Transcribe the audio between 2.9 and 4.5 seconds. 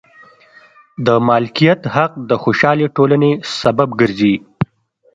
ټولنې سبب ګرځي.